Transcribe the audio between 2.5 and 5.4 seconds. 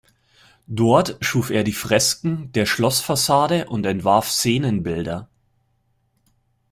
der Schlossfassade und entwarf Szenenbilder.